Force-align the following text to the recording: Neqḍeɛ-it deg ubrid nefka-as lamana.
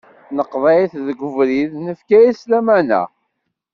Neqḍeɛ-it 0.37 0.93
deg 1.07 1.19
ubrid 1.27 1.71
nefka-as 1.85 2.39
lamana. 2.51 3.01